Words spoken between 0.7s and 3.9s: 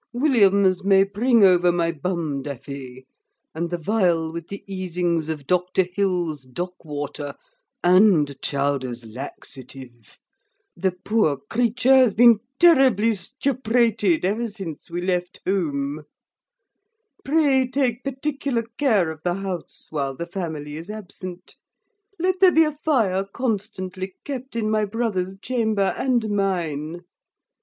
may bring over my bum daffee, and the